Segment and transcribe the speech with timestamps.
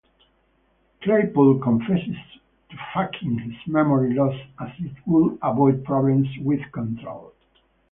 [1.03, 2.15] Claypool confesses
[2.71, 7.31] to faking his memory loss as it would avoid problems with Control.